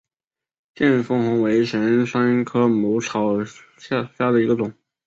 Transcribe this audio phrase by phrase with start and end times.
[0.73, 4.73] 见风红为玄参科母草属下的一个种。